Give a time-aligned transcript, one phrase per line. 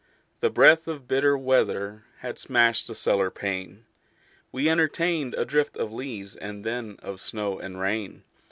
[0.39, 3.85] The breath of bitter weather Had smashed the cellar pane:
[4.51, 8.23] We entertained a drift of leaves And then of snow and rain.